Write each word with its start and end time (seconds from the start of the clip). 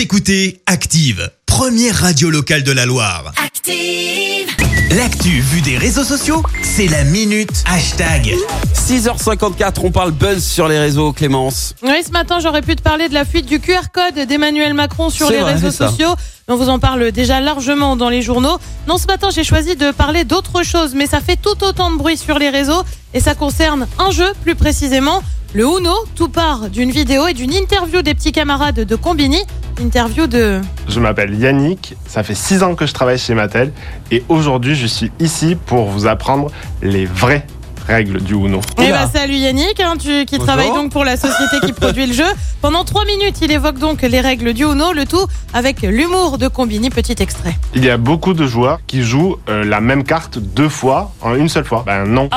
Vous 0.00 0.04
écoutez 0.04 0.62
Active, 0.64 1.30
première 1.44 1.94
radio 1.94 2.30
locale 2.30 2.62
de 2.62 2.72
la 2.72 2.86
Loire. 2.86 3.34
Active. 3.44 4.48
L'actu 4.96 5.28
vue 5.28 5.60
des 5.60 5.76
réseaux 5.76 6.04
sociaux, 6.04 6.42
c'est 6.62 6.86
la 6.86 7.04
minute 7.04 7.62
hashtag. 7.66 8.34
6h54, 8.74 9.80
on 9.82 9.90
parle 9.90 10.12
buzz 10.12 10.42
sur 10.42 10.68
les 10.68 10.78
réseaux, 10.78 11.12
Clémence. 11.12 11.74
Oui, 11.82 12.02
ce 12.02 12.12
matin, 12.12 12.38
j'aurais 12.40 12.62
pu 12.62 12.76
te 12.76 12.82
parler 12.82 13.10
de 13.10 13.14
la 13.14 13.26
fuite 13.26 13.44
du 13.44 13.60
QR 13.60 13.90
code 13.92 14.26
d'Emmanuel 14.26 14.72
Macron 14.72 15.10
sur 15.10 15.26
C'est 15.26 15.34
les 15.34 15.40
vrai, 15.40 15.52
réseaux 15.52 15.70
c'est 15.70 15.76
ça. 15.76 15.90
sociaux. 15.90 16.14
On 16.48 16.56
vous 16.56 16.70
en 16.70 16.78
parle 16.78 17.12
déjà 17.12 17.42
largement 17.42 17.94
dans 17.94 18.08
les 18.08 18.22
journaux. 18.22 18.56
Non, 18.88 18.96
ce 18.96 19.06
matin, 19.06 19.28
j'ai 19.30 19.44
choisi 19.44 19.76
de 19.76 19.90
parler 19.90 20.24
d'autre 20.24 20.62
chose, 20.62 20.94
mais 20.94 21.06
ça 21.06 21.20
fait 21.20 21.36
tout 21.36 21.62
autant 21.62 21.90
de 21.90 21.98
bruit 21.98 22.16
sur 22.16 22.38
les 22.38 22.48
réseaux 22.48 22.84
et 23.12 23.20
ça 23.20 23.34
concerne 23.34 23.86
un 23.98 24.12
jeu 24.12 24.32
plus 24.44 24.54
précisément. 24.54 25.22
Le 25.52 25.64
Uno, 25.64 25.92
tout 26.14 26.28
part 26.28 26.70
d'une 26.70 26.92
vidéo 26.92 27.26
et 27.26 27.34
d'une 27.34 27.52
interview 27.52 28.02
des 28.02 28.14
petits 28.14 28.30
camarades 28.30 28.80
de 28.84 28.96
Combini. 28.96 29.40
Interview 29.80 30.28
de 30.28 30.60
Je 30.88 31.00
m'appelle 31.00 31.34
Yannick, 31.34 31.96
ça 32.06 32.22
fait 32.22 32.36
6 32.36 32.62
ans 32.62 32.74
que 32.76 32.86
je 32.86 32.92
travaille 32.92 33.18
chez 33.18 33.34
Mattel 33.34 33.72
et 34.12 34.22
aujourd'hui 34.28 34.76
je 34.76 34.86
suis 34.86 35.10
ici 35.18 35.56
pour 35.66 35.86
vous 35.86 36.06
apprendre 36.06 36.52
les 36.82 37.04
vraies 37.04 37.46
règles 37.88 38.20
du 38.20 38.34
Uno. 38.34 38.60
Eh 38.78 38.90
bah, 38.90 39.08
salut 39.12 39.34
Yannick, 39.34 39.80
hein, 39.80 39.94
tu, 39.98 40.24
qui 40.24 40.36
Bonjour. 40.38 40.46
travaille 40.46 40.68
donc 40.68 40.92
pour 40.92 41.02
la 41.04 41.16
société 41.16 41.58
qui 41.66 41.72
produit 41.72 42.06
le 42.06 42.12
jeu. 42.12 42.26
Pendant 42.62 42.84
trois 42.84 43.04
minutes, 43.04 43.38
il 43.42 43.50
évoque 43.50 43.78
donc 43.78 44.02
les 44.02 44.20
règles 44.20 44.52
du 44.52 44.62
Uno, 44.62 44.92
le 44.92 45.04
tout 45.04 45.26
avec 45.52 45.82
l'humour 45.82 46.38
de 46.38 46.46
Combini. 46.46 46.90
Petit 46.90 47.16
extrait. 47.20 47.56
Il 47.74 47.84
y 47.84 47.90
a 47.90 47.96
beaucoup 47.96 48.34
de 48.34 48.46
joueurs 48.46 48.78
qui 48.86 49.02
jouent 49.02 49.38
euh, 49.48 49.64
la 49.64 49.80
même 49.80 50.04
carte 50.04 50.38
deux 50.38 50.68
fois 50.68 51.12
en 51.22 51.34
une 51.34 51.48
seule 51.48 51.64
fois. 51.64 51.82
Ben 51.84 52.04
non. 52.04 52.28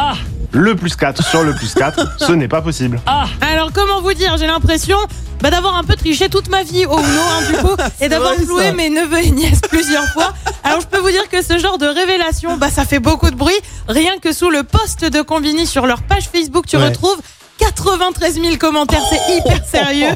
Le 0.53 0.75
plus 0.75 0.95
4 0.95 1.23
sur 1.23 1.43
le 1.43 1.53
plus 1.55 1.73
4, 1.73 2.17
ce 2.19 2.31
n'est 2.31 2.47
pas 2.47 2.61
possible. 2.61 3.01
Alors 3.41 3.71
comment 3.73 4.01
vous 4.01 4.13
dire, 4.13 4.37
j'ai 4.37 4.45
l'impression 4.47 4.97
bah, 5.41 5.49
d'avoir 5.49 5.75
un 5.75 5.83
peu 5.83 5.95
triché 5.95 6.29
toute 6.29 6.47
ma 6.47 6.63
vie 6.63 6.85
au 6.85 6.97
Uno 6.97 7.01
hein, 7.03 7.41
du 7.51 7.57
coup 7.57 7.75
et 8.01 8.07
d'avoir 8.07 8.33
ça. 8.35 8.71
mes 8.73 8.89
neveux 8.89 9.17
et 9.25 9.31
nièces 9.31 9.59
plusieurs 9.69 10.05
fois. 10.13 10.31
Alors 10.63 10.79
je 10.79 10.85
peux 10.87 10.99
vous 10.99 11.09
dire 11.09 11.27
que 11.27 11.41
ce 11.43 11.57
genre 11.57 11.77
de 11.77 11.87
révélation, 11.87 12.55
bah 12.57 12.69
ça 12.69 12.85
fait 12.85 12.99
beaucoup 12.99 13.29
de 13.31 13.35
bruit. 13.35 13.55
Rien 13.89 14.19
que 14.21 14.31
sous 14.31 14.49
le 14.49 14.63
post 14.63 15.03
de 15.03 15.21
Combini 15.21 15.65
sur 15.67 15.85
leur 15.85 16.03
page 16.03 16.29
Facebook, 16.31 16.65
tu 16.67 16.77
Ouais. 16.77 16.85
retrouves 16.85 17.17
93 17.59 18.41
000 18.41 18.57
commentaires, 18.57 19.03
c'est 19.09 19.37
hyper 19.37 19.63
sérieux. 19.65 20.09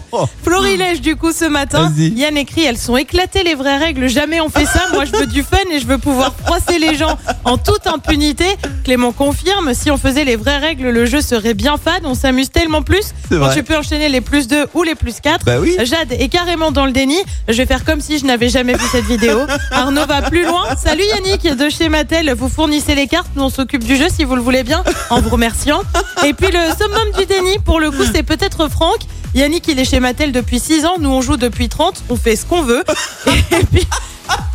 Florilège 0.43 1.01
du 1.01 1.15
coup 1.15 1.31
ce 1.31 1.45
matin. 1.45 1.91
Yann 1.97 2.35
écrit, 2.35 2.63
elles 2.63 2.77
sont 2.77 2.97
éclatées 2.97 3.43
les 3.43 3.55
vraies 3.55 3.77
règles, 3.77 4.07
jamais 4.09 4.41
on 4.41 4.49
fait 4.49 4.65
ça. 4.65 4.83
Moi 4.93 5.05
je 5.05 5.11
veux 5.11 5.27
du 5.27 5.43
fun 5.43 5.57
et 5.71 5.79
je 5.79 5.87
veux 5.87 5.97
pouvoir 5.97 6.33
froisser 6.43 6.79
les 6.79 6.95
gens 6.95 7.17
en 7.45 7.57
toute 7.57 7.87
impunité. 7.87 8.45
Clément 8.83 9.11
confirme, 9.11 9.73
si 9.73 9.91
on 9.91 9.97
faisait 9.97 10.25
les 10.25 10.35
vraies 10.35 10.57
règles, 10.57 10.89
le 10.89 11.05
jeu 11.05 11.21
serait 11.21 11.53
bien 11.53 11.77
fade, 11.77 12.03
on 12.05 12.15
s'amuse 12.15 12.49
tellement 12.49 12.81
plus. 12.81 13.13
Quand 13.29 13.53
tu 13.53 13.63
peux 13.63 13.77
enchaîner 13.77 14.09
les 14.09 14.21
plus 14.21 14.47
2 14.47 14.67
ou 14.73 14.83
les 14.83 14.95
plus 14.95 15.19
4. 15.21 15.45
Bah 15.45 15.59
oui. 15.59 15.77
Jade 15.83 16.11
est 16.11 16.29
carrément 16.29 16.71
dans 16.71 16.85
le 16.85 16.91
déni. 16.91 17.17
Je 17.47 17.53
vais 17.53 17.65
faire 17.65 17.85
comme 17.85 18.01
si 18.01 18.17
je 18.17 18.25
n'avais 18.25 18.49
jamais 18.49 18.73
vu 18.73 18.83
cette 18.91 19.05
vidéo. 19.05 19.39
Arnaud 19.71 20.05
va 20.05 20.23
plus 20.23 20.43
loin. 20.43 20.63
Salut 20.75 21.03
Yannick 21.03 21.55
de 21.55 21.69
chez 21.69 21.89
Mattel. 21.89 22.33
Vous 22.33 22.49
fournissez 22.49 22.95
les 22.95 23.07
cartes. 23.07 23.29
Nous 23.35 23.43
on 23.43 23.49
s'occupe 23.49 23.83
du 23.83 23.95
jeu 23.95 24.07
si 24.13 24.23
vous 24.23 24.35
le 24.35 24.41
voulez 24.41 24.63
bien 24.63 24.83
en 25.09 25.21
vous 25.21 25.29
remerciant. 25.29 25.81
Et 26.25 26.33
puis 26.33 26.47
le 26.47 26.59
summum 26.77 27.11
du 27.17 27.26
déni, 27.27 27.59
pour 27.59 27.79
le 27.79 27.91
coup, 27.91 28.03
c'est 28.11 28.23
peut-être 28.23 28.69
Franck. 28.69 28.99
Yannick, 29.35 29.67
il 29.67 29.79
est 29.79 29.85
chez 29.85 29.99
Mattel 29.99 30.31
depuis 30.31 30.59
6 30.59 30.85
ans. 30.85 30.95
Nous 30.99 31.09
on 31.09 31.21
joue 31.21 31.37
depuis 31.37 31.69
30. 31.69 32.03
On 32.09 32.15
fait 32.15 32.35
ce 32.35 32.45
qu'on 32.45 32.63
veut. 32.63 32.83
Et 33.27 33.65
puis. 33.65 33.87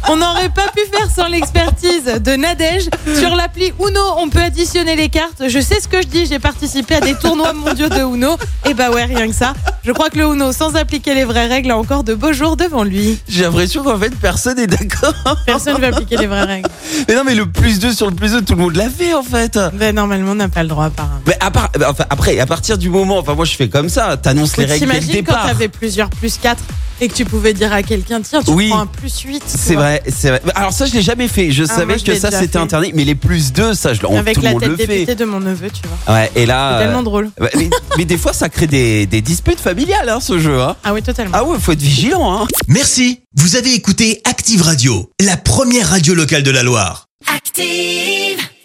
On 0.08 0.16
n'aurait 0.16 0.48
pas 0.48 0.66
pu 0.74 0.80
faire 0.90 1.08
sans 1.14 1.28
l'expertise 1.28 2.04
de 2.04 2.32
Nadège. 2.32 2.88
Sur 3.18 3.34
l'appli 3.36 3.72
Uno, 3.78 4.00
on 4.18 4.28
peut 4.28 4.40
additionner 4.42 4.96
les 4.96 5.08
cartes. 5.08 5.48
Je 5.48 5.60
sais 5.60 5.80
ce 5.80 5.86
que 5.88 6.02
je 6.02 6.08
dis, 6.08 6.26
j'ai 6.26 6.38
participé 6.40 6.96
à 6.96 7.00
des 7.00 7.14
tournois 7.14 7.52
mondiaux 7.52 7.88
de 7.88 8.00
Uno. 8.00 8.36
Et 8.68 8.74
bah 8.74 8.90
ouais, 8.90 9.04
rien 9.04 9.28
que 9.28 9.34
ça. 9.34 9.54
Je 9.84 9.92
crois 9.92 10.10
que 10.10 10.18
le 10.18 10.24
Uno, 10.24 10.52
sans 10.52 10.74
appliquer 10.76 11.14
les 11.14 11.24
vraies 11.24 11.46
règles, 11.46 11.70
a 11.70 11.78
encore 11.78 12.02
de 12.04 12.14
beaux 12.14 12.32
jours 12.32 12.56
devant 12.56 12.82
lui. 12.82 13.20
J'ai 13.28 13.44
l'impression 13.44 13.82
qu'en 13.84 13.96
fait 13.98 14.14
personne 14.16 14.58
est 14.58 14.66
d'accord. 14.66 15.14
Personne 15.46 15.74
ne 15.76 15.80
veut 15.80 15.86
appliquer 15.86 16.16
les 16.16 16.26
vraies 16.26 16.44
règles. 16.44 16.68
Mais 17.08 17.14
non, 17.14 17.22
mais 17.24 17.34
le 17.34 17.46
plus 17.46 17.78
2 17.78 17.92
sur 17.92 18.10
le 18.10 18.14
plus 18.16 18.32
2, 18.32 18.42
tout 18.42 18.54
le 18.54 18.60
monde 18.62 18.76
l'a 18.76 18.90
fait 18.90 19.14
en 19.14 19.22
fait. 19.22 19.58
Ben, 19.74 19.94
normalement, 19.94 20.32
on 20.32 20.36
n'a 20.36 20.48
pas 20.48 20.62
le 20.62 20.68
droit, 20.68 20.86
apparemment. 20.86 21.20
Mais 21.26 21.36
à 21.40 21.50
part, 21.50 21.70
enfin, 21.88 22.04
après, 22.10 22.38
à 22.38 22.46
partir 22.46 22.76
du 22.76 22.90
moment, 22.90 23.18
enfin 23.18 23.34
moi 23.34 23.44
je 23.44 23.54
fais 23.56 23.68
comme 23.68 23.88
ça, 23.88 24.16
t'annonces 24.16 24.56
les 24.56 24.64
règles 24.66 24.86
dès 24.86 24.94
le 24.94 24.98
T'imagines 25.00 25.24
quand 25.24 25.32
départ. 25.32 25.46
t'avais 25.46 25.68
plusieurs 25.68 26.10
plus 26.10 26.36
4 26.38 26.62
et 27.02 27.08
que 27.08 27.14
tu 27.14 27.24
pouvais 27.24 27.52
dire 27.52 27.72
à 27.72 27.82
quelqu'un, 27.82 28.20
tiens, 28.20 28.42
tu 28.42 28.50
Oui. 28.52 28.68
prends 28.68 28.78
un 28.80 28.86
plus 28.86 29.20
8. 29.20 29.42
C'est 29.46 29.74
vrai, 29.74 30.02
c'est 30.08 30.28
vrai. 30.30 30.40
Alors 30.54 30.72
ça 30.72 30.86
je 30.86 30.94
l'ai 30.94 31.02
jamais 31.02 31.26
fait. 31.26 31.50
Je 31.50 31.64
Ah, 31.64 31.66
savais 31.66 31.86
moi, 31.86 31.96
je 31.96 32.04
que 32.04 32.14
ça 32.14 32.30
c'était 32.30 32.58
interdit, 32.58 32.92
mais 32.94 33.04
les 33.04 33.16
plus 33.16 33.52
2, 33.52 33.74
ça 33.74 33.92
je, 33.92 34.00
on- 34.06 34.16
Avec 34.18 34.34
tout 34.36 34.40
le 34.40 34.46
la 34.46 34.52
monde 34.52 34.60
tête 34.60 34.76
dépitée 34.88 35.14
de 35.16 35.24
mon 35.24 35.40
neveu, 35.40 35.68
tu 35.70 35.80
vois. 36.06 36.14
Ouais, 36.14 36.30
et 36.36 36.46
là. 36.46 36.76
C'est 36.78 36.84
tellement 36.84 37.00
euh, 37.00 37.02
drôle. 37.02 37.30
ouais, 37.40 37.50
mais, 37.56 37.68
mais 37.98 38.04
des 38.04 38.16
fois 38.16 38.32
ça 38.32 38.48
crée 38.48 38.66
des, 38.68 39.06
des 39.06 39.20
disputes 39.20 39.60
familiales 39.60 40.08
hein, 40.08 40.20
ce 40.20 40.38
jeu. 40.38 40.60
Hein. 40.60 40.76
Ah 40.84 40.94
oui, 40.94 41.02
totalement. 41.02 41.36
Ah 41.36 41.44
ouais, 41.44 41.58
faut 41.58 41.72
être 41.72 41.80
vigilant. 41.82 42.32
Hein. 42.42 42.46
Merci, 42.68 43.20
vous 43.36 43.56
avez 43.56 43.74
écouté 43.74 44.20
Active 44.24 44.62
Radio, 44.62 45.10
la 45.20 45.36
première 45.36 45.88
radio 45.90 46.14
locale 46.14 46.44
de 46.44 46.50
la 46.52 46.62
Loire. 46.62 47.06
Active. 47.34 48.38